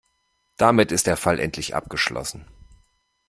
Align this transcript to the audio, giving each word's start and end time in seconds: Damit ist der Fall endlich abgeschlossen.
Damit 0.57 0.91
ist 0.91 1.05
der 1.05 1.15
Fall 1.15 1.37
endlich 1.37 1.75
abgeschlossen. 1.75 2.47